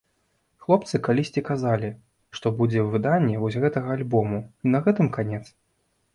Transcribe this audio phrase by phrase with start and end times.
[0.63, 1.91] Хлопцы калісьці казалі,
[2.39, 5.45] што будзе выданне вось гэтага альбому і на гэтым канец.